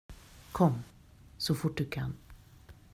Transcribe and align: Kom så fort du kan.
Kom 0.51 0.83
så 1.37 1.55
fort 1.55 1.77
du 1.77 1.85
kan. 1.85 2.15